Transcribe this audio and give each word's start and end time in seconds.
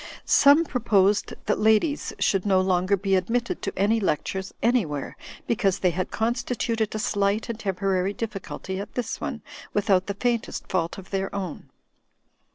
Some 0.25 0.65
proposed 0.65 1.35
that 1.45 1.59
ladies 1.59 2.11
should 2.17 2.43
no 2.43 2.59
longer 2.59 2.97
be 2.97 3.15
admitted 3.15 3.61
to 3.61 3.77
any 3.77 3.99
lectures 3.99 4.51
anjrwhere, 4.63 5.13
because 5.45 5.77
they 5.77 5.91
had 5.91 6.09
constituted 6.09 6.95
a 6.95 6.97
slight 6.97 7.49
and 7.49 7.59
temporary 7.59 8.13
difficulty 8.13 8.79
at 8.79 8.95
this 8.95 9.21
one, 9.21 9.43
without 9.75 10.07
the 10.07 10.15
faintest 10.15 10.67
fault 10.67 10.97
of 10.97 11.11
their 11.11 11.35
own. 11.35 11.69